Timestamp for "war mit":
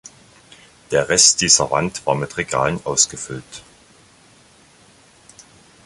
2.07-2.35